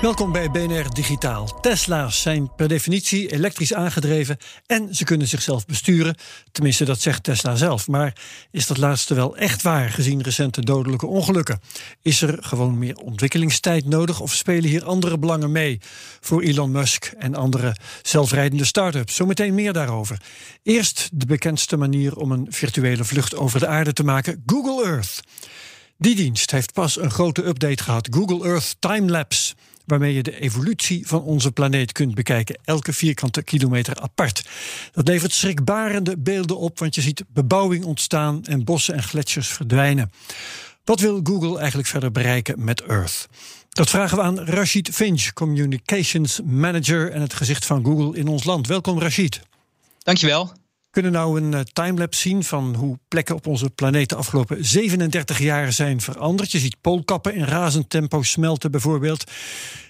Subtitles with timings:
[0.00, 1.60] Welkom bij BNR Digitaal.
[1.60, 4.36] Tesla's zijn per definitie elektrisch aangedreven
[4.66, 6.16] en ze kunnen zichzelf besturen.
[6.52, 7.88] Tenminste, dat zegt Tesla zelf.
[7.88, 8.16] Maar
[8.50, 11.60] is dat laatste wel echt waar gezien recente dodelijke ongelukken?
[12.02, 15.80] Is er gewoon meer ontwikkelingstijd nodig of spelen hier andere belangen mee
[16.20, 19.14] voor Elon Musk en andere zelfrijdende start-ups?
[19.14, 20.20] Zometeen meer daarover.
[20.62, 25.20] Eerst de bekendste manier om een virtuele vlucht over de aarde te maken: Google Earth.
[25.98, 29.54] Die dienst heeft pas een grote update gehad: Google Earth Timelapse
[29.86, 34.48] waarmee je de evolutie van onze planeet kunt bekijken, elke vierkante kilometer apart.
[34.92, 40.10] Dat levert schrikbarende beelden op, want je ziet bebouwing ontstaan en bossen en gletsjers verdwijnen.
[40.84, 43.28] Wat wil Google eigenlijk verder bereiken met Earth?
[43.68, 48.44] Dat vragen we aan Rashid Finch, Communications Manager en het gezicht van Google in ons
[48.44, 48.66] land.
[48.66, 49.40] Welkom Rashid.
[49.98, 50.63] Dankjewel.
[50.94, 55.38] Kunnen nou een uh, timelapse zien van hoe plekken op onze planeet de afgelopen 37
[55.38, 56.52] jaar zijn veranderd.
[56.52, 59.30] Je ziet poolkappen in razend tempo smelten bijvoorbeeld.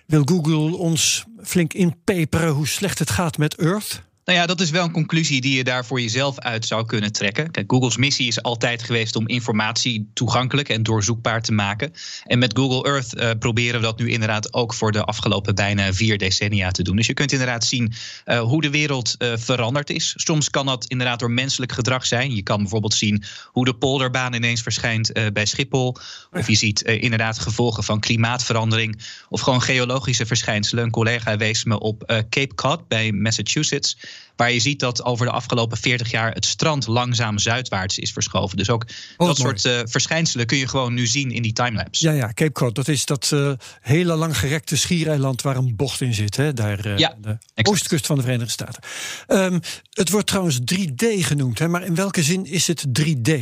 [0.06, 4.02] Wil Google ons flink inpeperen hoe slecht het gaat met Earth?
[4.24, 7.12] Nou ja, dat is wel een conclusie die je daar voor jezelf uit zou kunnen
[7.12, 7.50] trekken.
[7.50, 11.92] Kijk, Google's missie is altijd geweest om informatie toegankelijk en doorzoekbaar te maken.
[12.24, 15.92] En met Google Earth uh, proberen we dat nu inderdaad ook voor de afgelopen bijna
[15.92, 16.96] vier decennia te doen.
[16.96, 17.92] Dus je kunt inderdaad zien
[18.26, 20.12] uh, hoe de wereld uh, veranderd is.
[20.16, 22.34] Soms kan dat inderdaad door menselijk gedrag zijn.
[22.34, 25.96] Je kan bijvoorbeeld zien hoe de polderbaan ineens verschijnt bij Schiphol.
[26.32, 29.02] Of je ziet inderdaad gevolgen van klimaatverandering.
[29.28, 30.84] Of gewoon geologische verschijnselen.
[30.84, 33.96] Een collega wees me op Cape Cod bij Massachusetts.
[34.36, 38.56] Waar je ziet dat over de afgelopen 40 jaar het strand langzaam zuidwaarts is verschoven.
[38.56, 38.84] Dus ook
[39.16, 39.58] oh, dat mooi.
[39.58, 42.06] soort uh, verschijnselen kun je gewoon nu zien in die timelapse.
[42.06, 46.14] Ja, ja, Cape Cod, dat is dat uh, hele langgerekte schiereiland waar een bocht in
[46.14, 46.36] zit.
[46.36, 46.52] Hè?
[46.52, 47.68] Daar, uh, ja, de exact.
[47.68, 48.82] oostkust van de Verenigde Staten.
[49.28, 49.60] Um,
[49.90, 51.68] het wordt trouwens 3D genoemd, hè?
[51.68, 53.32] maar in welke zin is het 3D?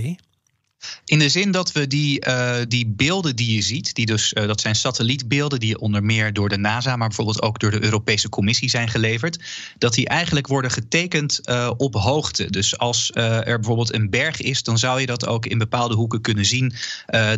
[1.04, 4.46] In de zin dat we die, uh, die beelden die je ziet, die dus, uh,
[4.46, 8.28] dat zijn satellietbeelden die onder meer door de NASA, maar bijvoorbeeld ook door de Europese
[8.28, 9.38] Commissie zijn geleverd,
[9.78, 12.50] dat die eigenlijk worden getekend uh, op hoogte.
[12.50, 16.20] Dus als er bijvoorbeeld een berg is, dan zou je dat ook in bepaalde hoeken
[16.20, 16.72] kunnen zien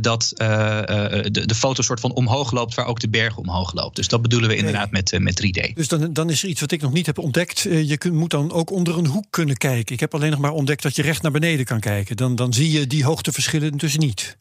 [0.01, 3.97] dat de, de foto soort van omhoog loopt, waar ook de berg omhoog loopt.
[3.97, 5.03] Dus dat bedoelen we inderdaad nee.
[5.11, 5.73] met, met 3D.
[5.75, 7.61] Dus dan, dan is er iets wat ik nog niet heb ontdekt.
[7.61, 9.95] je moet dan ook onder een hoek kunnen kijken.
[9.95, 12.17] Ik heb alleen nog maar ontdekt dat je recht naar beneden kan kijken.
[12.17, 14.37] Dan, dan zie je die hoogte verschillen dus niet.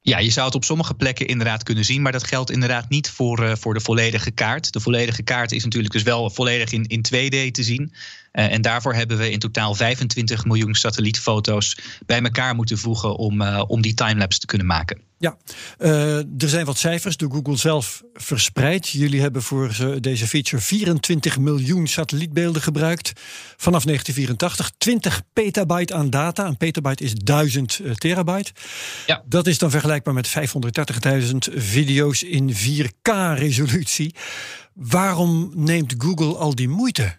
[0.00, 3.10] Ja, je zou het op sommige plekken inderdaad kunnen zien, maar dat geldt inderdaad niet
[3.10, 4.72] voor, uh, voor de volledige kaart.
[4.72, 7.92] De volledige kaart is natuurlijk dus wel volledig in, in 2D te zien.
[8.38, 13.42] Uh, en daarvoor hebben we in totaal 25 miljoen satellietfoto's bij elkaar moeten voegen om,
[13.42, 15.00] uh, om die timelapse te kunnen maken.
[15.18, 15.36] Ja,
[15.78, 18.88] uh, er zijn wat cijfers door Google zelf verspreid.
[18.88, 23.12] Jullie hebben voor deze feature 24 miljoen satellietbeelden gebruikt
[23.56, 24.70] vanaf 1984.
[24.78, 26.46] 20 petabyte aan data.
[26.46, 28.52] Een petabyte is 1000 terabyte.
[29.06, 29.22] Ja.
[29.26, 34.14] Dat is dan vergelijkbaar met 530.000 video's in 4K-resolutie.
[34.74, 37.18] Waarom neemt Google al die moeite?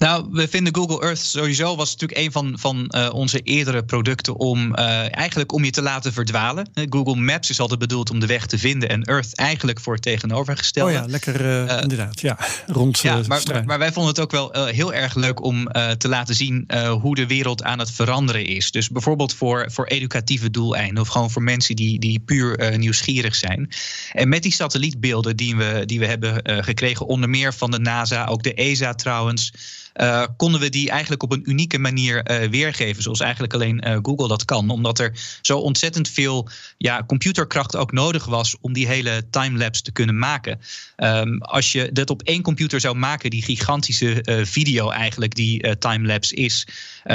[0.00, 4.36] Nou, we vinden Google Earth sowieso was natuurlijk een van, van uh, onze eerdere producten
[4.36, 6.70] om uh, eigenlijk om je te laten verdwalen.
[6.90, 10.02] Google Maps is altijd bedoeld om de weg te vinden en Earth eigenlijk voor het
[10.02, 10.92] tegenovergestelde.
[10.92, 12.20] Oh ja, lekker uh, inderdaad.
[12.20, 12.98] Ja, rond.
[12.98, 15.68] Ja, maar, maar, maar, wij vonden het ook wel heel erg leuk om
[15.98, 16.68] te laten zien
[17.00, 18.70] hoe de wereld aan het veranderen is.
[18.70, 23.68] Dus bijvoorbeeld voor, voor educatieve doeleinden of gewoon voor mensen die, die puur nieuwsgierig zijn.
[24.12, 28.26] En met die satellietbeelden die we, die we hebben gekregen, onder meer van de NASA,
[28.26, 29.52] ook de ESA trouwens.
[30.00, 33.02] Uh, konden we die eigenlijk op een unieke manier uh, weergeven.
[33.02, 34.70] Zoals eigenlijk alleen uh, Google dat kan.
[34.70, 36.48] Omdat er zo ontzettend veel
[36.78, 40.60] ja, computerkracht ook nodig was om die hele timelapse te kunnen maken.
[40.96, 46.34] Um, als je dat op één computer zou maken, die gigantische video eigenlijk, die timelapse
[46.34, 46.66] is.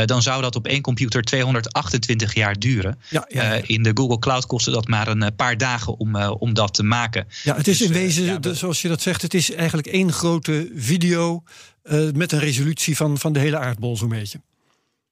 [0.05, 2.99] dan zou dat op één computer 228 jaar duren.
[3.09, 3.61] Ja, ja, ja.
[3.65, 7.27] in de Google Cloud kostte dat maar een paar dagen om, om dat te maken.
[7.43, 10.71] Ja, het is in wezen, dus, zoals je dat zegt, het is eigenlijk één grote
[10.75, 11.43] video.
[11.91, 14.39] Uh, met een resolutie van, van de hele aardbol, zo'n beetje.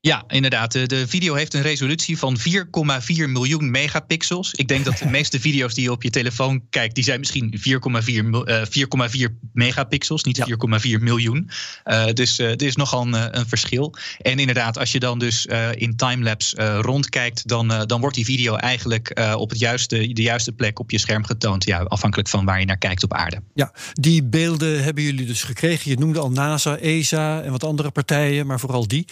[0.06, 0.72] Ja, inderdaad.
[0.72, 2.44] De video heeft een resolutie van 4,4
[3.28, 4.54] miljoen megapixels.
[4.54, 7.54] Ik denk dat de meeste video's die je op je telefoon kijkt, die zijn misschien
[7.58, 8.14] 4,4
[8.46, 11.50] uh, megapixels, niet 4,4 miljoen.
[11.86, 13.96] Uh, dus uh, er is nogal een, een, verschil.
[14.22, 19.22] En inderdaad, als je dan dus in timelapse rondkijkt, dan, dan wordt die video eigenlijk
[19.38, 21.64] op het juiste, de juiste plek op je scherm getoond.
[21.64, 23.42] Ja, afhankelijk van waar je naar kijkt op aarde.
[23.54, 25.92] Ja, die beelden hebben jullie dus gekregen.
[25.92, 29.06] Je noemde al NASA, ESA en wat andere partijen, maar vooral die.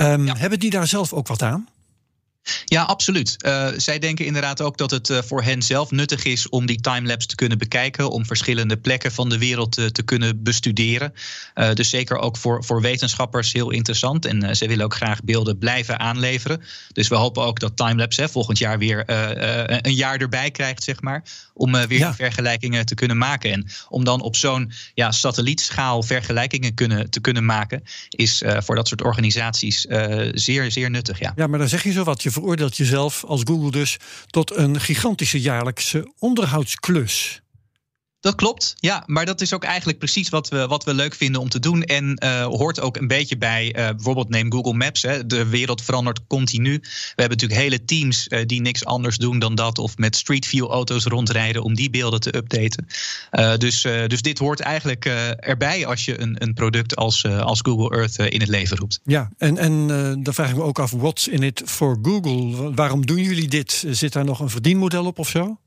[0.00, 0.35] Um, ja.
[0.38, 1.68] Hebben die daar zelf ook wat aan?
[2.64, 3.36] Ja, absoluut.
[3.46, 6.80] Uh, zij denken inderdaad ook dat het uh, voor hen zelf nuttig is om die
[6.80, 11.12] timelapse te kunnen bekijken, om verschillende plekken van de wereld te, te kunnen bestuderen.
[11.74, 14.24] Dus zeker ook voor, voor wetenschappers heel interessant.
[14.24, 16.62] En zij willen ook graag beelden blijven aanleveren.
[16.92, 19.02] Dus we hopen ook dat timelapse hè, volgend jaar weer
[19.86, 21.22] een jaar erbij krijgt, zeg maar.
[21.54, 22.14] Om weer ja.
[22.14, 23.52] vergelijkingen te kunnen maken.
[23.52, 28.88] En om dan op zo'n ja, satellietschaal vergelijkingen kunnen, te kunnen maken, is voor dat
[28.88, 29.86] soort organisaties
[30.32, 31.18] zeer, zeer nuttig.
[31.18, 31.32] Ja.
[31.36, 32.22] ja, maar dan zeg je zo wat.
[32.22, 33.96] Je veroordeelt jezelf als Google dus
[34.26, 37.40] tot een gigantische jaarlijkse onderhoudsklus.
[38.26, 39.02] Dat klopt, ja.
[39.06, 41.82] Maar dat is ook eigenlijk precies wat we, wat we leuk vinden om te doen.
[41.82, 45.02] En uh, hoort ook een beetje bij, uh, bijvoorbeeld neem Google Maps.
[45.02, 45.26] Hè.
[45.26, 46.78] De wereld verandert continu.
[46.80, 49.78] We hebben natuurlijk hele teams uh, die niks anders doen dan dat.
[49.78, 52.86] Of met Street View auto's rondrijden om die beelden te updaten.
[53.58, 55.04] dus, dus dit hoort eigenlijk
[55.38, 59.00] erbij als je een, een product als, als Google Earth in het leven roept.
[59.04, 59.86] Ja, en, en
[60.22, 62.74] dan vraag ik me ook af, what's in it for Google?
[62.74, 63.84] Waarom doen jullie dit?
[63.90, 65.58] Zit daar nog een verdienmodel op of zo?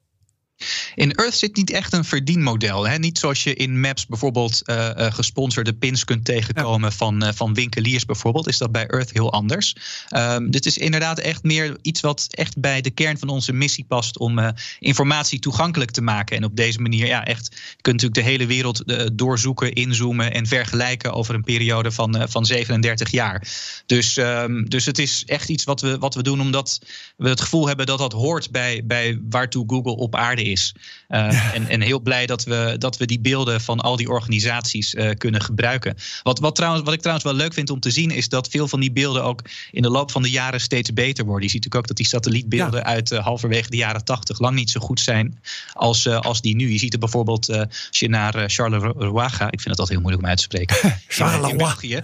[0.95, 2.87] In Earth zit niet echt een verdienmodel.
[2.87, 2.97] Hè?
[2.97, 6.95] Niet zoals je in Maps bijvoorbeeld uh, gesponsorde pins kunt tegenkomen ja.
[6.95, 8.47] van, uh, van winkeliers bijvoorbeeld.
[8.47, 9.75] Is dat bij Earth heel anders.
[10.15, 13.85] Um, dit is inderdaad echt meer iets wat echt bij de kern van onze missie
[13.87, 16.37] past om informatie toegankelijk te maken.
[16.37, 18.83] En op deze manier, ja, echt, je kunt natuurlijk de hele wereld
[19.17, 23.47] doorzoeken, inzoomen en vergelijken over een periode van, van 37 jaar.
[23.85, 26.79] Dus, um, dus het is echt iets wat we, wat we doen omdat
[27.17, 30.73] we het gevoel hebben dat dat hoort bij, bij waartoe Google op aarde is is.
[31.09, 34.93] Uh, en, en heel blij dat we, dat we die beelden van al die organisaties
[34.93, 35.95] uh, kunnen gebruiken.
[36.23, 38.67] Wat, wat, trouwens, wat ik trouwens wel leuk vind om te zien, is dat veel
[38.67, 39.41] van die beelden ook
[39.71, 41.43] in de loop van de jaren steeds beter worden.
[41.43, 42.85] Je ziet natuurlijk ook dat die satellietbeelden ja.
[42.85, 45.39] uit uh, halverwege de jaren tachtig lang niet zo goed zijn
[45.73, 46.71] als, als die nu.
[46.71, 50.23] Je ziet er bijvoorbeeld, als je naar Charleroi gaat, ik vind het altijd heel moeilijk
[50.23, 50.77] om uit te spreken.
[51.07, 51.51] Charleroi.
[51.51, 52.01] In België.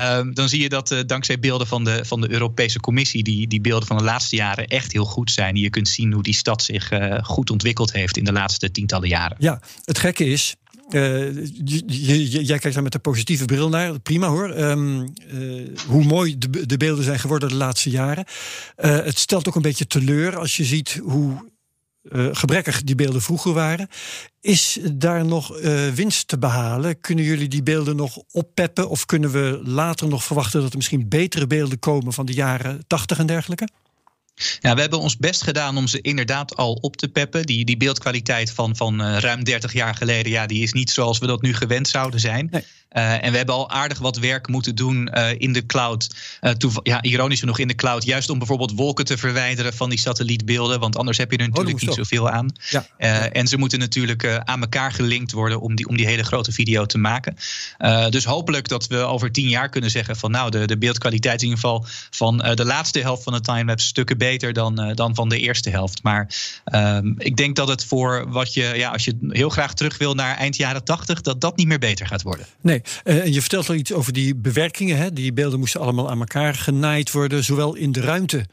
[0.00, 3.60] um, dan zie je dat dankzij beelden van de, van de Europese Commissie, die, die
[3.60, 5.56] beelden van de laatste jaren echt heel goed zijn.
[5.56, 6.90] Je kunt zien hoe die stad zich
[7.22, 9.36] goed ontwikkelt heeft in de laatste tientallen jaren.
[9.40, 10.56] Ja, het gekke is,
[10.90, 11.46] uh,
[12.46, 14.00] jij kijkt daar met een positieve bril naar.
[14.00, 14.50] Prima hoor.
[14.58, 18.24] Um, uh, hoe mooi de, de, beelden zijn geworden de laatste jaren.
[18.76, 21.52] Uh, het stelt ook een beetje teleur als je ziet hoe
[22.32, 23.88] gebrekkig die beelden vroeger waren.
[24.40, 25.58] Is daar nog
[25.94, 27.00] winst te behalen?
[27.00, 28.88] Kunnen jullie die beelden nog oppeppen?
[28.88, 32.84] Of kunnen we later nog verwachten dat er misschien betere beelden komen van de jaren
[32.86, 33.68] 80 en dergelijke?
[34.60, 37.46] Ja, we hebben ons best gedaan om ze inderdaad al op te peppen.
[37.46, 41.18] Die, die beeldkwaliteit van, van uh, ruim 30 jaar geleden, ja, die is niet zoals
[41.18, 42.64] we dat nu gewend zouden zijn.
[42.94, 46.14] Uh, en we hebben al aardig wat werk moeten doen uh, in de cloud.
[46.40, 46.52] Uh,
[46.82, 48.04] ja, ironisch genoeg in de cloud.
[48.04, 50.80] Juist om bijvoorbeeld wolken te verwijderen van die satellietbeelden.
[50.80, 52.52] Want anders heb je er natuurlijk oh, niet zoveel aan.
[52.70, 52.86] Ja.
[53.30, 56.86] en ze moeten natuurlijk aan elkaar gelinkt worden om die, om die hele grote video
[56.86, 57.36] te maken.
[58.10, 61.48] dus hopelijk dat we over tien jaar kunnen zeggen van nou, de, de beeldkwaliteit in
[61.48, 65.38] ieder geval van de laatste helft van de timelapse stukken beter dan, dan van de
[65.38, 66.02] eerste helft.
[66.02, 69.98] Maar um, ik denk dat het voor wat je, ja, als je heel graag terug
[69.98, 72.46] wil naar eind jaren tachtig, dat dat niet meer beter gaat worden.
[72.60, 72.82] Nee.
[73.04, 74.96] Uh, je vertelt al iets over die bewerkingen.
[74.96, 75.12] Hè?
[75.12, 78.46] Die beelden moesten allemaal aan elkaar genaaid worden, zowel in de ruimte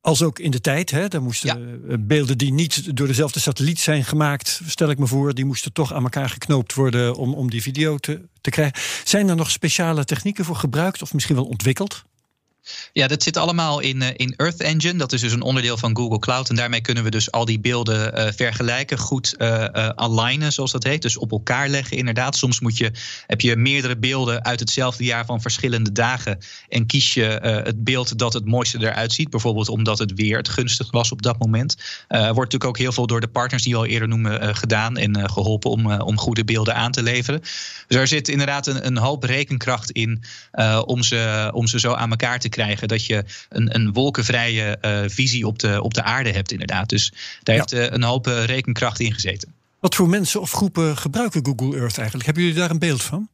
[0.00, 0.90] als ook in de tijd.
[0.90, 1.08] Hè?
[1.08, 1.96] Daar moesten ja.
[1.98, 5.92] beelden die niet door dezelfde satelliet zijn gemaakt, stel ik me voor, die moesten toch
[5.92, 8.80] aan elkaar geknoopt worden om, om die video te, te krijgen.
[9.04, 12.04] Zijn er nog speciale technieken voor gebruikt of misschien wel ontwikkeld?
[12.92, 14.98] Ja, dat zit allemaal in, uh, in Earth Engine.
[14.98, 16.48] Dat is dus een onderdeel van Google Cloud.
[16.48, 20.84] En daarmee kunnen we dus al die beelden uh, vergelijken, goed uh, alignen, zoals dat
[20.84, 21.02] heet.
[21.02, 22.36] Dus op elkaar leggen, inderdaad.
[22.36, 22.90] Soms moet je,
[23.26, 26.38] heb je meerdere beelden uit hetzelfde jaar van verschillende dagen.
[26.68, 27.22] En kies je
[27.64, 29.30] het beeld dat het mooiste eruit ziet.
[29.30, 31.76] Bijvoorbeeld omdat het weer het gunstig was op dat moment.
[32.08, 35.30] wordt natuurlijk ook heel veel door de partners die we al eerder noemen gedaan en
[35.30, 37.40] geholpen om, om goede beelden aan te leveren.
[37.86, 40.22] Dus er zit inderdaad een, een hoop rekenkracht in
[40.84, 42.88] om, ze, om ze zo aan elkaar te krijgen.
[42.88, 46.88] Dat je een, een wolkenvrije uh, visie op de, op de aarde hebt, inderdaad.
[46.88, 47.60] Dus daar ja.
[47.60, 49.52] heeft uh, een hoop uh, rekenkracht in gezeten.
[49.80, 52.24] Wat voor mensen of groepen gebruiken Google Earth eigenlijk?
[52.26, 53.28] Hebben jullie daar een beeld van?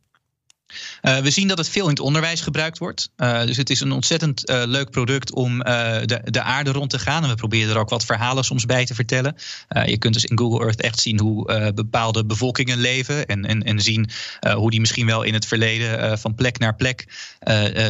[1.02, 3.10] Uh, we zien dat het veel in het onderwijs gebruikt wordt.
[3.16, 6.98] Uh, dus het is een ontzettend uh, leuk product om de, de aarde rond te
[6.98, 7.22] gaan.
[7.22, 9.36] En we proberen er ook wat verhalen soms bij te vertellen.
[9.84, 13.26] je kunt dus in Google Earth echt zien hoe bepaalde bevolkingen leven.
[13.26, 14.10] En, en, en zien
[14.54, 17.06] hoe die misschien wel in het verleden van plek naar plek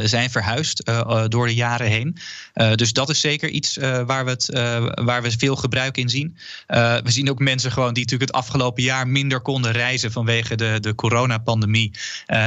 [0.03, 0.91] zijn verhuisd
[1.29, 2.17] door de jaren heen.
[2.75, 4.47] dus dat is zeker iets waar, we het,
[5.05, 6.37] waar we veel gebruik in zien.
[6.67, 10.79] we zien ook mensen gewoon die natuurlijk het afgelopen jaar minder konden reizen vanwege de,
[10.81, 11.93] de coronapandemie.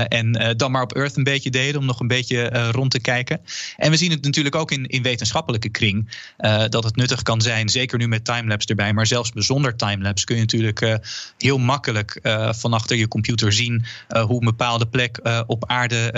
[0.08, 2.70] en en uh, dan maar op Earth een beetje deden om nog een beetje uh,
[2.72, 3.42] rond te kijken.
[3.78, 7.42] En we zien het natuurlijk ook in, in wetenschappelijke kring uh, dat het nuttig kan
[7.42, 11.00] zijn, zeker nu met timelapse erbij, maar zelfs zonder timelapse kun je natuurlijk
[11.38, 12.20] heel makkelijk
[12.56, 16.12] van achter je computer zien hoe een bepaalde plek op aarde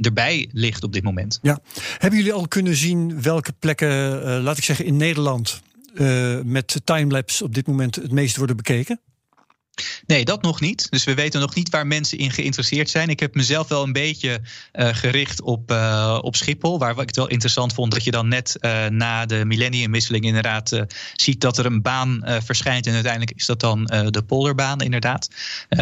[0.00, 1.38] erbij ligt op dit moment.
[1.42, 1.58] Ja,
[1.98, 3.90] hebben jullie al kunnen zien welke plekken,
[4.42, 5.62] laat ik zeggen in Nederland,
[6.44, 9.00] met timelapse op dit moment het meest worden bekeken?
[10.06, 10.90] Nee, dat nog niet.
[10.90, 13.08] Dus we weten nog niet waar mensen in geïnteresseerd zijn.
[13.08, 14.40] Ik heb mezelf wel een beetje
[14.72, 16.78] uh, gericht op, uh, op Schiphol.
[16.78, 20.84] Waar ik het wel interessant vond dat je dan net uh, na de millenniumwisseling inderdaad
[21.12, 22.86] ziet dat er een baan verschijnt.
[22.86, 25.28] En uiteindelijk is dat dan de polderbaan inderdaad.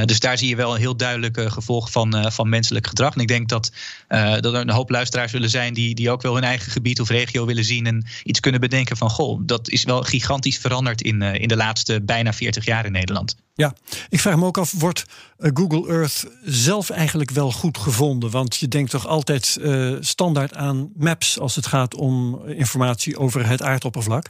[0.04, 3.14] dus daar zie je wel een heel duidelijk gevolg van, van menselijk gedrag.
[3.14, 3.72] En ik denk dat,
[4.08, 7.08] dat er een hoop luisteraars zullen zijn die, die ook wel hun eigen gebied of
[7.08, 7.86] regio willen zien.
[7.86, 12.02] En iets kunnen bedenken van goh, dat is wel gigantisch veranderd in, in de laatste
[12.02, 13.36] bijna 40 jaar in Nederland.
[13.60, 13.74] Ja,
[14.08, 15.04] ik vraag me ook af, wordt
[15.38, 18.30] eh, Google Earth zelf eigenlijk wel goed gevonden?
[18.30, 23.46] Want je denkt toch altijd uh, standaard aan maps als het gaat om informatie over
[23.46, 24.26] het aardoppervlak.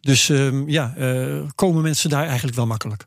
[0.00, 0.94] Dus uh, ja,
[1.54, 3.04] komen mensen daar eigenlijk wel makkelijk?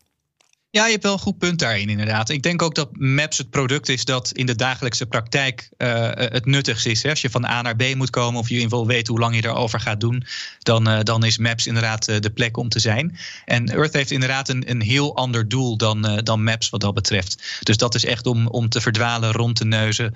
[0.71, 2.29] Ja, je hebt wel een goed punt daarin, inderdaad.
[2.29, 6.45] Ik denk ook dat Maps het product is dat in de dagelijkse praktijk uh, het
[6.45, 7.03] nuttigst is.
[7.03, 7.09] Hè?
[7.09, 9.19] Als je van A naar B moet komen of je in ieder geval weet hoe
[9.19, 10.23] lang je erover gaat doen,
[10.59, 13.17] dan, uh, dan is Maps inderdaad uh, de plek om te zijn.
[13.45, 17.59] En Earth heeft inderdaad een, een heel ander doel dan, dan Maps wat dat betreft.
[17.63, 20.13] Dus dat is echt om, om te verdwalen, rond te neuzen.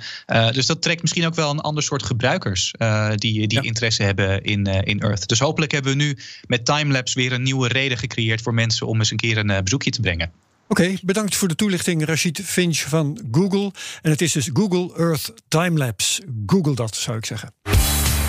[0.52, 2.74] dus dat trekt misschien ook wel een ander soort gebruikers
[3.16, 3.62] die, die ja.
[3.62, 5.28] interesse hebben in, in Earth.
[5.28, 6.18] Dus hopelijk hebben we nu
[6.48, 9.92] met Timelapse weer een nieuwe reden gecreëerd voor mensen om eens een keer een bezoekje
[9.92, 10.32] te brengen.
[10.68, 13.72] Oké, bedankt voor de toelichting, Rashid Finch van Google.
[14.02, 16.24] En het is dus Google Earth Timelapse.
[16.46, 17.54] Google dat, zou ik zeggen.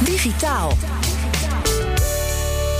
[0.05, 0.77] Digitaal.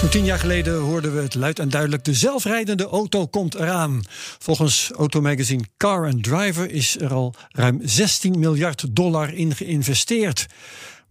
[0.01, 2.05] Zo'n tien jaar geleden hoorden we het luid en duidelijk.
[2.05, 4.03] De zelfrijdende auto komt eraan.
[4.39, 10.47] Volgens automagazine Car and Driver is er al ruim 16 miljard dollar in geïnvesteerd.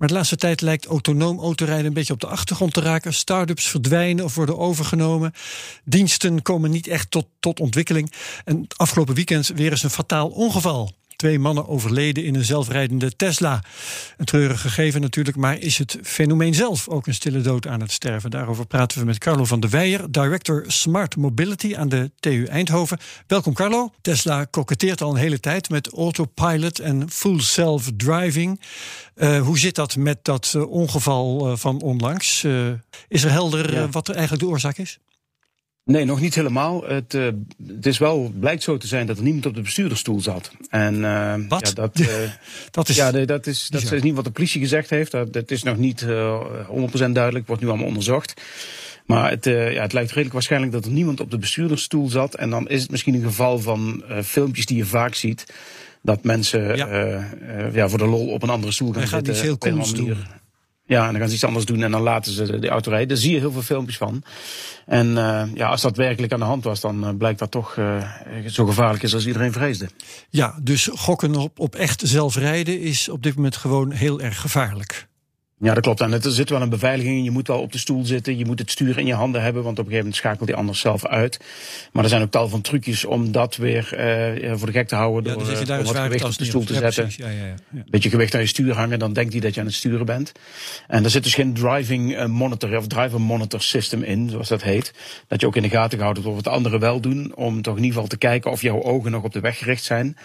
[0.03, 3.13] Maar de laatste tijd lijkt autonoom autorijden een beetje op de achtergrond te raken.
[3.13, 5.33] Startups verdwijnen of worden overgenomen.
[5.83, 8.11] Diensten komen niet echt tot, tot ontwikkeling.
[8.45, 10.91] En afgelopen weekend weer eens een fataal ongeval.
[11.23, 13.63] Twee mannen overleden in een zelfrijdende Tesla.
[14.17, 17.91] Een treurig gegeven natuurlijk, maar is het fenomeen zelf ook een stille dood aan het
[17.91, 18.31] sterven?
[18.31, 22.97] Daarover praten we met Carlo van der Weijer, director Smart Mobility aan de TU Eindhoven.
[23.27, 23.91] Welkom Carlo.
[24.01, 28.61] Tesla koketteert al een hele tijd met autopilot en full self-driving.
[29.15, 32.43] Uh, hoe zit dat met dat uh, ongeval uh, van onlangs?
[33.07, 33.89] is er helder ja.
[33.89, 34.99] wat er eigenlijk de oorzaak is?
[35.85, 36.83] Nee, nog niet helemaal.
[36.83, 37.25] Het, uh,
[37.67, 40.51] het is wel, blijkt zo te zijn dat er niemand op de bestuurdersstoel zat.
[40.69, 41.67] En, uh, wat?
[41.67, 42.07] Ja, dat, uh,
[42.71, 45.11] dat is, ja, nee, dat, is, dat is niet wat de politie gezegd heeft.
[45.11, 46.07] Dat, dat is nog niet 100%
[47.11, 48.41] duidelijk, wordt nu allemaal onderzocht.
[49.05, 52.35] Maar het, ja, het lijkt redelijk waarschijnlijk dat er niemand op de bestuurdersstoel zat.
[52.35, 55.53] En dan is het misschien een geval van filmpjes die je vaak ziet.
[56.01, 57.25] Dat mensen ja.
[57.73, 59.35] ja voor de lol op een andere stoel gaan Hij zitten.
[59.35, 60.17] Gaat iets heel cools doen.
[60.93, 63.07] Ja, en dan gaan ze iets anders doen en dan laten ze de, auto rijden.
[63.07, 64.23] Daar zie je heel veel filmpjes van.
[64.85, 67.75] En uh, ja, als dat werkelijk aan de hand was, dan uh, blijkt dat toch
[67.75, 68.03] uh,
[68.47, 69.89] zo gevaarlijk is als iedereen vreesde.
[70.29, 74.41] Ja, dus gokken op, op echt zelf rijden is op dit moment gewoon heel erg
[74.41, 75.07] gevaarlijk.
[75.63, 76.01] Ja, dat klopt.
[76.01, 77.23] En er zit wel een beveiliging in.
[77.23, 78.37] Je moet wel op de stoel zitten.
[78.37, 79.63] Je moet het stuur in je handen hebben.
[79.63, 81.39] Want op een gegeven moment schakelt hij anders zelf uit.
[81.91, 83.89] Maar er zijn ook tal van trucjes om dat weer
[84.43, 85.23] uh, voor de gek te houden.
[85.23, 87.25] Ja, door dus wat gewicht op de stoel te ja, zetten.
[87.25, 87.83] Ja, ja, ja.
[87.89, 88.99] Beetje gewicht aan je stuur hangen.
[88.99, 90.31] Dan denkt hij dat je aan het sturen bent.
[90.87, 94.29] En er zit dus geen driving monitor of driver monitor system in.
[94.29, 94.93] Zoals dat heet.
[95.27, 97.35] Dat je ook in de gaten gehouden wordt wat anderen wel doen.
[97.35, 99.83] Om toch in ieder geval te kijken of jouw ogen nog op de weg gericht
[99.83, 100.17] zijn.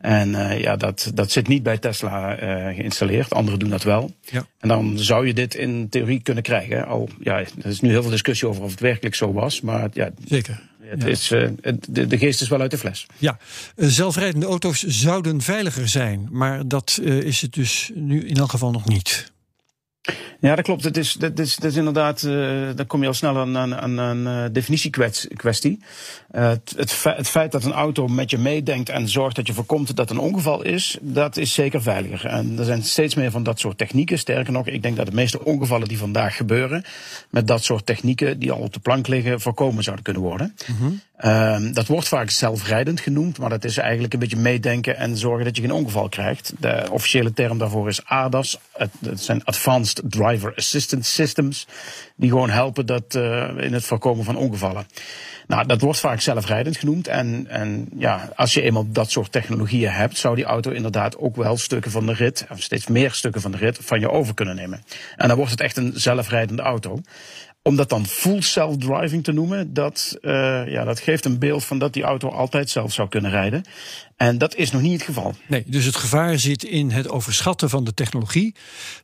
[0.00, 2.34] En uh, ja, dat, dat zit niet bij Tesla
[2.74, 3.34] geïnstalleerd.
[3.34, 4.14] Anderen doen dat wel.
[4.20, 4.46] Ja.
[4.60, 6.86] En dan zou je dit in theorie kunnen krijgen.
[6.86, 9.60] Al, ja, er is nu heel veel discussie over of het werkelijk zo was.
[9.60, 10.60] Maar ja, Zeker.
[10.80, 11.08] Het ja.
[11.08, 11.48] is, uh,
[11.88, 13.06] de, de, geest is wel uit de fles.
[13.18, 13.38] Ja,
[13.76, 16.28] zelfrijdende auto's zouden veiliger zijn.
[16.30, 19.32] Maar dat uh, is het dus nu in elk geval nog niet.
[20.40, 20.84] Ja, dat klopt.
[20.84, 23.74] Het is, dat is, dat is inderdaad, uh, dan kom je al snel aan een
[23.74, 25.78] aan, aan, aan definitiekwestie.
[26.34, 29.46] Uh, het, het, feit, het, feit dat een auto met je meedenkt en zorgt dat
[29.46, 32.30] je voorkomt dat een ongeval is, dat is zeker veiliger.
[32.30, 34.18] En er zijn steeds meer van dat soort technieken.
[34.18, 36.84] Sterker nog, ik denk dat de meeste ongevallen die vandaag gebeuren,
[37.30, 40.54] met dat soort technieken die al op de plank liggen, voorkomen zouden kunnen worden.
[40.78, 41.00] -hmm.
[41.16, 45.44] Ehm, dat wordt vaak zelfrijdend genoemd, maar dat is eigenlijk een beetje meedenken en zorgen
[45.44, 46.52] dat je geen ongeval krijgt.
[46.58, 48.58] De officiële term daarvoor is ADAS.
[48.72, 51.66] Het, zijn Advanced Driver Assistance Systems,
[52.16, 54.86] die gewoon helpen dat, uh, in het voorkomen van ongevallen.
[55.46, 57.08] Nou, dat wordt vaak zelfrijdend genoemd.
[57.08, 61.36] En, en ja, als je eenmaal dat soort technologieën hebt, zou die auto inderdaad ook
[61.36, 64.34] wel stukken van de rit, of steeds meer stukken van de rit, van je over
[64.34, 64.82] kunnen nemen.
[65.16, 67.00] En dan wordt het echt een zelfrijdende auto
[67.66, 70.32] om dat dan full self-driving te noemen, dat, uh,
[70.68, 73.64] ja, dat geeft een beeld van dat die auto altijd zelf zou kunnen rijden.
[74.16, 75.34] En dat is nog niet het geval.
[75.46, 78.54] Nee, dus het gevaar zit in het overschatten van de technologie.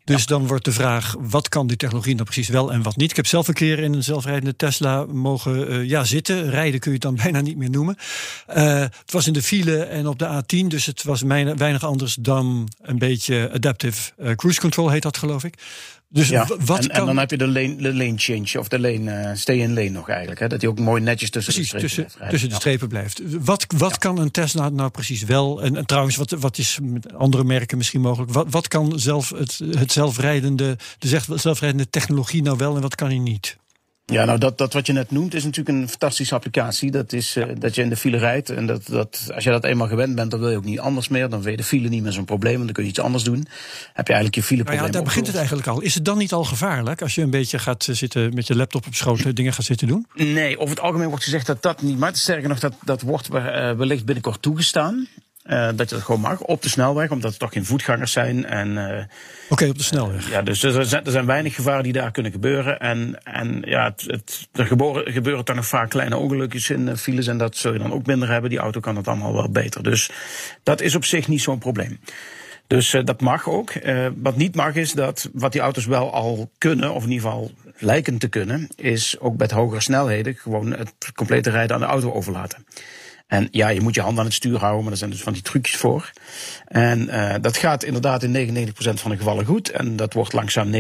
[0.05, 3.11] Dus dan wordt de vraag: wat kan die technologie nou precies wel en wat niet?
[3.11, 6.51] Ik heb zelf een keer in een zelfrijdende Tesla mogen uh, ja, zitten.
[6.51, 7.97] Rijden kun je het dan bijna niet meer noemen.
[8.57, 12.15] Uh, het was in de file en op de A10, dus het was weinig anders
[12.15, 15.55] dan een beetje adaptive cruise control, heet dat geloof ik.
[16.13, 17.01] Dus ja, wat en, kan...
[17.01, 19.75] en dan heb je de lane, de lane change of de lane uh, stay in
[19.75, 20.41] lane nog eigenlijk.
[20.41, 20.49] Hè?
[20.49, 22.33] Dat hij ook mooi netjes tussen precies, de strepen tussen, blijft.
[22.33, 23.21] Tussen de strepen blijft.
[23.45, 25.63] Wat, wat kan een Tesla nou precies wel?
[25.63, 28.33] En, en, trouwens, wat, wat is met andere merken misschien mogelijk?
[28.33, 33.09] Wat, wat kan zelf het, het zelfrijdende, de zelfrijdende technologie nou wel en wat kan
[33.09, 33.57] hij niet?
[34.05, 36.91] Ja, nou dat, dat wat je net noemt is natuurlijk een fantastische applicatie.
[36.91, 38.51] Dat is uh, dat je in de file rijdt.
[38.51, 41.09] En dat, dat, als je dat eenmaal gewend bent, dan wil je ook niet anders
[41.09, 41.29] meer.
[41.29, 43.25] Dan wil je de file niet meer zo'n probleem, want dan kun je iets anders
[43.25, 43.47] doen.
[43.93, 45.81] Heb je eigenlijk je fileprobleem nou ja, daar begint het eigenlijk al.
[45.81, 48.57] Is het dan niet al gevaarlijk als je een beetje gaat eh, zitten met je
[48.57, 50.07] laptop op schoot eh, dingen gaat zitten doen?
[50.15, 51.99] Nee, over het algemeen wordt gezegd dat dat niet.
[51.99, 55.09] Maar sterker nog, dat, dat wordt wellicht binnenkort toegestaan.
[55.53, 58.45] Uh, dat je dat gewoon mag op de snelweg, omdat er toch geen voetgangers zijn.
[58.47, 59.03] En, uh,
[59.49, 60.31] Oké, op de snelweg.
[60.31, 62.81] Ja, dus er zijn, er zijn weinig gevaren die daar kunnen gebeuren.
[62.81, 66.95] En, en ja, het, het, er gebeuren, gebeuren dan nog vaak kleine ongelukjes in uh,
[66.95, 67.27] files.
[67.27, 68.51] En dat zul je dan ook minder hebben.
[68.51, 69.83] Die auto kan het allemaal wel beter.
[69.83, 70.11] Dus
[70.63, 71.99] dat is op zich niet zo'n probleem.
[72.67, 73.75] Dus uh, dat mag ook.
[73.75, 77.31] Uh, wat niet mag is dat wat die auto's wel al kunnen, of in ieder
[77.31, 81.89] geval lijken te kunnen, is ook met hogere snelheden gewoon het complete rijden aan de
[81.89, 82.67] auto overlaten.
[83.33, 85.33] En ja, je moet je hand aan het stuur houden, maar er zijn dus van
[85.33, 86.13] die trucjes voor.
[86.67, 89.71] En uh, dat gaat inderdaad in 99% van de gevallen goed.
[89.71, 90.79] En dat wordt langzaam 99,5%.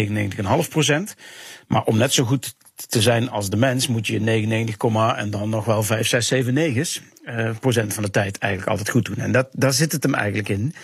[1.66, 2.54] Maar om net zo goed
[2.88, 6.54] te zijn als de mens, moet je 99, en dan nog wel 5, 6, 7,
[6.54, 6.86] 9
[7.24, 9.16] uh, procent van de tijd eigenlijk altijd goed doen.
[9.16, 10.74] En dat, daar zit het hem eigenlijk in.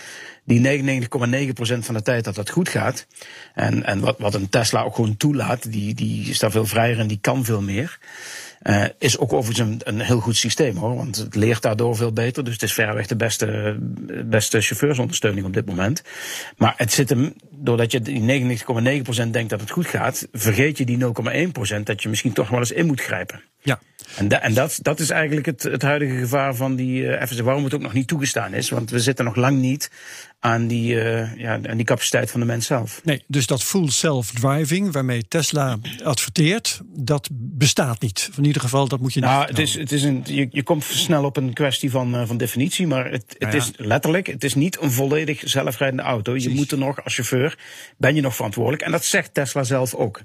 [0.43, 3.07] Die 99,9% van de tijd dat dat goed gaat.
[3.53, 6.99] En, en wat, wat een Tesla ook gewoon toelaat, die, die is daar veel vrijer
[6.99, 7.99] en die kan veel meer.
[8.63, 10.95] Uh, is ook overigens een, een, heel goed systeem hoor.
[10.95, 12.43] Want het leert daardoor veel beter.
[12.43, 13.77] Dus het is verreweg de beste,
[14.25, 16.03] beste chauffeursondersteuning op dit moment.
[16.57, 18.59] Maar het zit hem, doordat je die
[19.25, 20.97] 99,9% denkt dat het goed gaat, vergeet je die
[21.77, 23.41] 0,1% dat je misschien toch wel eens in moet grijpen.
[23.61, 23.79] Ja.
[24.15, 27.63] En, en dat, dat is eigenlijk het, het huidige gevaar van die uh, FSD, waarom
[27.63, 28.69] het ook nog niet toegestaan is.
[28.69, 29.91] Want we zitten nog lang niet
[30.39, 33.01] aan die, uh, ja, aan die capaciteit van de mens zelf.
[33.03, 38.29] Nee, dus dat full self-driving waarmee Tesla adverteert, dat bestaat niet.
[38.37, 40.83] In ieder geval, dat moet je nou, het is, het is een, je, je komt
[40.83, 44.55] snel op een kwestie van, uh, van definitie, maar het, het is letterlijk, het is
[44.55, 46.37] niet een volledig zelfrijdende auto.
[46.37, 47.57] Je moet er nog als chauffeur,
[47.97, 48.83] ben je nog verantwoordelijk.
[48.83, 50.21] En dat zegt Tesla zelf ook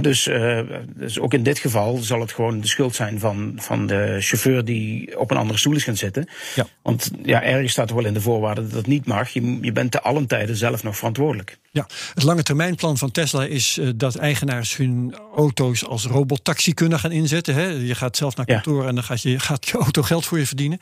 [0.00, 0.60] dus, uh,
[0.96, 4.64] dus ook in dit geval zal het gewoon de schuld zijn van, van de chauffeur
[4.64, 6.28] die op een andere stoel is gaan zitten.
[6.54, 6.66] Ja.
[6.82, 9.31] Want ja, ergens staat er wel in de voorwaarden dat het niet mag.
[9.32, 11.58] Je, je bent te allen tijden zelf nog verantwoordelijk.
[11.70, 16.98] Ja, het lange termijnplan van Tesla is uh, dat eigenaars hun auto's als robottaxi kunnen
[16.98, 17.54] gaan inzetten.
[17.54, 17.66] Hè.
[17.66, 20.46] Je gaat zelf naar kantoor en dan gaat je, gaat je auto geld voor je
[20.46, 20.78] verdienen.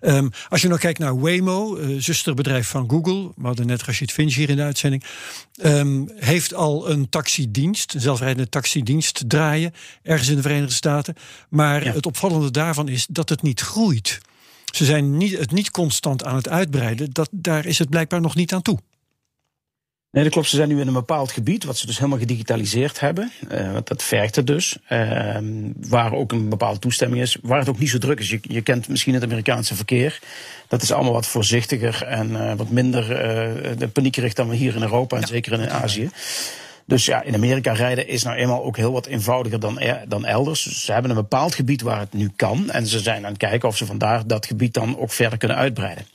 [0.00, 4.12] Um, als je nou kijkt naar Waymo, uh, zusterbedrijf van Google, we hadden net Rashid
[4.12, 5.04] Finch hier in de uitzending,
[5.62, 11.14] um, heeft al een taxidienst, een zelfrijdende taxidienst draaien, ergens in de Verenigde Staten.
[11.48, 14.20] Maar het opvallende daarvan is dat het niet groeit.
[14.76, 17.10] Ze zijn niet, het niet constant aan het uitbreiden.
[17.12, 18.78] Dat, daar is het blijkbaar nog niet aan toe.
[20.10, 20.48] Nee, dat klopt.
[20.48, 23.32] Ze zijn nu in een bepaald gebied, wat ze dus helemaal gedigitaliseerd hebben.
[23.52, 24.78] Uh, want dat vergt het dus.
[24.88, 25.38] Uh,
[25.88, 27.38] waar ook een bepaalde toestemming is.
[27.42, 28.30] Waar het ook niet zo druk is.
[28.30, 30.20] Je, je kent misschien het Amerikaanse verkeer.
[30.68, 33.08] Dat is allemaal wat voorzichtiger en uh, wat minder
[33.78, 36.10] de paniekerig dan we hier in Europa en zeker in Azië.
[36.86, 40.84] Dus ja, in Amerika rijden is nou eenmaal ook heel wat eenvoudiger dan, dan elders.
[40.84, 42.70] Ze hebben een bepaald gebied waar het nu kan.
[42.70, 45.56] En ze zijn aan het kijken of ze vandaar dat gebied dan ook verder kunnen
[45.56, 46.06] uitbreiden.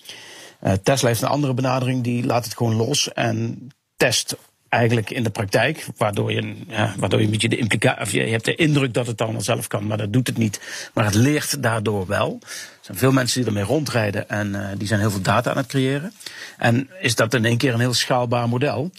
[0.63, 4.35] Uh, Tesla heeft een andere benadering, die laat het gewoon los en test
[4.69, 5.87] eigenlijk in de praktijk.
[5.97, 6.55] Waardoor je,
[6.97, 8.25] waardoor je een beetje de implicatie.
[8.25, 10.61] Je, hebt de indruk dat het allemaal zelf kan, maar dat doet het niet.
[10.93, 12.37] Maar het leert daardoor wel.
[12.41, 12.47] Er
[12.81, 15.65] zijn veel mensen die ermee rondrijden en uh, die zijn heel veel data aan het
[15.65, 16.13] creëren.
[16.57, 18.91] En is dat in één keer een heel schaalbaar model.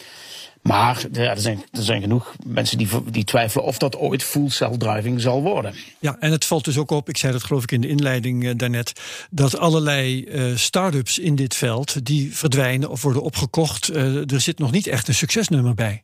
[0.62, 4.48] Maar ja, er, zijn, er zijn genoeg mensen die, die twijfelen of dat ooit full
[4.48, 5.74] self-driving zal worden.
[5.98, 8.44] Ja, en het valt dus ook op, ik zei dat geloof ik in de inleiding
[8.44, 8.92] uh, daarnet,
[9.30, 13.90] dat allerlei uh, start-ups in dit veld die verdwijnen of worden opgekocht.
[13.90, 16.02] Uh, er zit nog niet echt een succesnummer bij.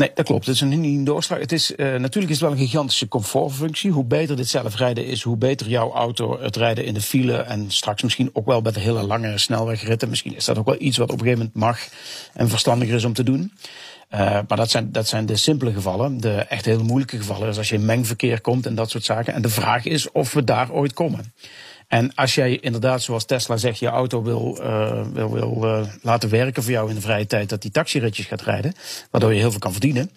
[0.00, 0.46] Nee, dat klopt.
[0.46, 1.38] Het is een, een doorslag.
[1.38, 3.90] Het is, uh, natuurlijk is het wel een gigantische comfortfunctie.
[3.90, 7.36] Hoe beter dit zelfrijden is, hoe beter jouw auto het rijden in de file.
[7.36, 10.08] En straks misschien ook wel met de hele lange snelwegritten.
[10.08, 11.88] Misschien is dat ook wel iets wat op een gegeven moment mag
[12.32, 13.52] en verstandiger is om te doen.
[14.14, 16.20] Uh, maar dat zijn, dat zijn de simpele gevallen.
[16.20, 19.34] De echt hele moeilijke gevallen is als je in mengverkeer komt en dat soort zaken.
[19.34, 21.32] En de vraag is of we daar ooit komen.
[21.90, 26.30] En als jij inderdaad, zoals Tesla zegt, je auto wil, uh, wil, wil uh, laten
[26.30, 28.74] werken voor jou in de vrije tijd, dat die taxiritjes gaat rijden,
[29.10, 30.10] waardoor je heel veel kan verdienen.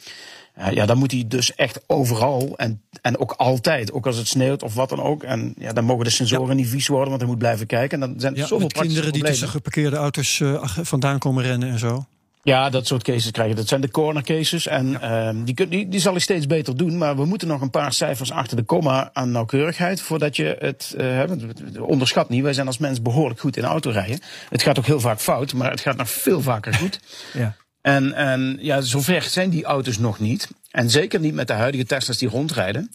[0.60, 4.28] Uh, ja, dan moet hij dus echt overal en, en ook altijd, ook als het
[4.28, 5.24] sneeuwt of wat dan ook.
[5.24, 6.54] En ja, dan mogen de sensoren ja.
[6.54, 8.02] niet vies worden, want hij moet blijven kijken.
[8.02, 9.22] En dan zijn er ja, zoveel kinderen problemen.
[9.22, 10.42] die tussen geparkeerde auto's
[10.82, 12.06] vandaan komen rennen en zo.
[12.46, 13.56] Ja, dat soort cases krijgen.
[13.56, 14.68] Dat zijn de corner cases.
[14.68, 15.34] En ja.
[15.34, 16.98] uh, die, die, die zal hij steeds beter doen.
[16.98, 20.02] Maar we moeten nog een paar cijfers achter de komma aan nauwkeurigheid.
[20.02, 21.24] Voordat je het uh,
[21.80, 22.44] onderschat niet.
[22.44, 24.20] Wij zijn als mens behoorlijk goed in autorijden.
[24.50, 27.00] Het gaat ook heel vaak fout, maar het gaat nog veel vaker goed.
[27.34, 27.56] ja.
[27.82, 30.48] En, en ja, zover zijn die auto's nog niet.
[30.72, 32.92] En zeker niet met de huidige Tesla's die rondrijden.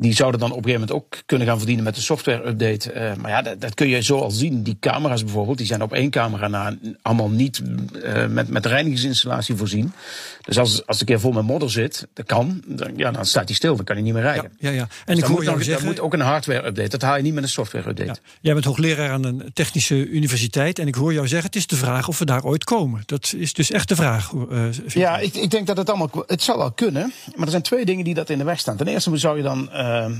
[0.00, 2.94] Die zouden dan op een gegeven moment ook kunnen gaan verdienen met een software-update.
[2.94, 4.62] Uh, maar ja, dat, dat, kun je zo al zien.
[4.62, 9.56] Die camera's bijvoorbeeld, die zijn op één camera na allemaal niet uh, met, met reinigingsinstallatie
[9.56, 9.92] voorzien.
[10.42, 13.48] Dus als, als de keer vol met modder zit, dat kan, dan, ja, dan staat
[13.48, 14.50] hij stil, dan kan hij niet meer rijden.
[14.58, 14.80] Ja, ja, ja.
[14.80, 15.84] En dus ik dan hoor moet, nog, zeggen...
[15.84, 16.88] dan moet ook een hardware-update.
[16.88, 18.08] Dat haal je niet met een software-update.
[18.08, 18.16] Ja.
[18.40, 20.78] Jij bent hoogleraar aan een technische universiteit.
[20.78, 23.02] En ik hoor jou zeggen, het is de vraag of we daar ooit komen.
[23.06, 24.32] Dat is dus echt de vraag.
[24.32, 26.24] Uh, ja, ik, ik denk dat het allemaal...
[26.26, 27.12] Het zal wel kunnen.
[27.34, 28.76] Maar er zijn twee dingen die dat in de weg staan.
[28.76, 29.70] Ten eerste zou je dan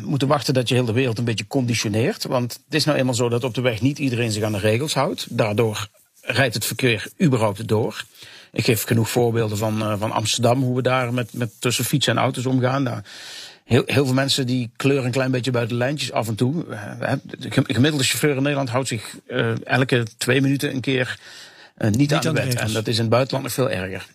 [0.04, 2.24] moeten wachten dat je heel de wereld een beetje conditioneert.
[2.24, 4.58] Want het is nou eenmaal zo dat op de weg niet iedereen zich aan de
[4.58, 5.26] regels houdt.
[5.30, 5.88] Daardoor
[6.20, 8.04] rijdt het verkeer überhaupt door.
[8.52, 12.16] Ik geef genoeg voorbeelden van, uh, van Amsterdam, hoe we daar met, met tussen fietsen
[12.16, 12.82] en auto's omgaan.
[12.82, 13.00] Nou,
[13.64, 16.64] heel, heel veel mensen die kleuren een klein beetje buiten de lijntjes af en toe.
[16.70, 21.18] Uh, de gemiddelde chauffeur in Nederland houdt zich uh, elke twee minuten een keer
[21.78, 22.54] niet, niet aan de wet.
[22.54, 24.06] En dat is in het buitenland nog veel erger.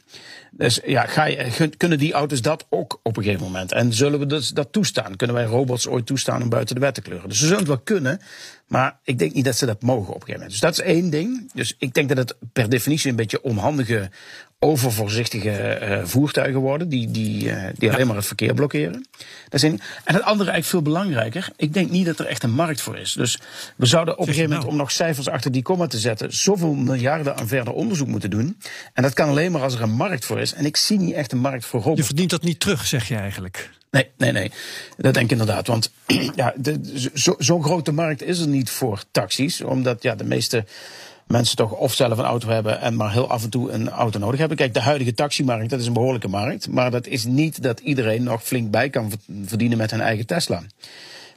[0.57, 3.71] Dus ja, ga je, kunnen die auto's dat ook op een gegeven moment?
[3.71, 5.15] En zullen we dus dat toestaan?
[5.15, 7.29] Kunnen wij robots ooit toestaan om buiten de wet te kleuren?
[7.29, 8.19] Dus ze zullen het wel kunnen,
[8.67, 10.51] maar ik denk niet dat ze dat mogen op een gegeven moment.
[10.51, 11.51] Dus dat is één ding.
[11.53, 14.09] Dus ik denk dat het per definitie een beetje onhandige,
[14.63, 19.05] overvoorzichtige uh, voertuigen worden, die, die, uh, die alleen maar het verkeer blokkeren.
[19.43, 19.79] Dat is één.
[20.03, 22.97] En het andere eigenlijk veel belangrijker, ik denk niet dat er echt een markt voor
[22.97, 23.13] is.
[23.13, 23.39] Dus
[23.75, 26.73] we zouden op een gegeven moment, om nog cijfers achter die komma te zetten, zoveel
[26.73, 28.57] miljarden aan verder onderzoek moeten doen.
[28.93, 30.53] En dat kan alleen maar als er een markt voor is.
[30.53, 31.99] En ik zie niet echt een markt voor robots.
[31.99, 33.69] Je verdient dat niet terug, zeg je eigenlijk.
[33.91, 34.51] Nee, nee, nee.
[34.97, 35.67] Dat denk ik inderdaad.
[35.67, 35.91] Want
[36.35, 39.61] ja, zo'n zo, zo grote markt is er niet voor taxis.
[39.61, 40.65] Omdat ja, de meeste
[41.27, 44.19] mensen toch of zelf een auto hebben en maar heel af en toe een auto
[44.19, 44.57] nodig hebben.
[44.57, 46.69] Kijk, de huidige taximarkt, dat is een behoorlijke markt.
[46.69, 49.11] Maar dat is niet dat iedereen nog flink bij kan
[49.45, 50.63] verdienen met hun eigen Tesla.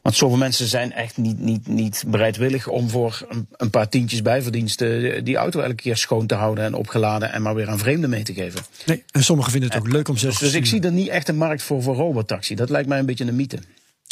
[0.07, 4.23] Want zoveel mensen zijn echt niet, niet, niet bereidwillig om voor een, een paar tientjes
[4.23, 8.11] bijverdiensten die auto elke keer schoon te houden en opgeladen en maar weer aan vreemden
[8.11, 8.61] mee te geven.
[8.85, 11.09] Nee, en sommigen vinden het ook leuk om zelf dus, dus ik zie er niet
[11.09, 12.55] echt een markt voor voor robotaxi.
[12.55, 13.59] Dat lijkt mij een beetje een mythe.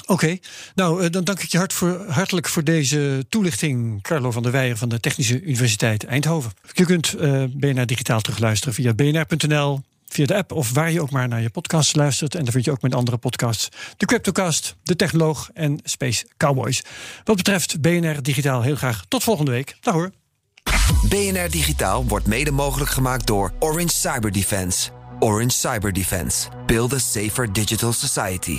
[0.06, 0.38] Oké,
[0.74, 4.88] nou dan dank ik je voor, hartelijk voor deze toelichting, Carlo van der Weijer van
[4.88, 6.52] de Technische Universiteit Eindhoven.
[6.72, 11.10] Je kunt uh, BNR Digitaal terugluisteren via bnr.nl, via de app of waar je ook
[11.10, 12.34] maar naar je podcast luistert.
[12.34, 13.68] En daar vind je ook met andere podcasts.
[13.96, 16.82] De Cryptocast, De Technoloog en Space Cowboys.
[17.24, 19.76] Wat betreft BNR Digitaal heel graag tot volgende week.
[19.80, 20.10] Dag hoor.
[21.08, 24.90] BNR Digitaal wordt mede mogelijk gemaakt door Orange Cyber Defense.
[25.18, 26.48] Orange Cyber Defense.
[26.66, 28.58] Build a safer digital society.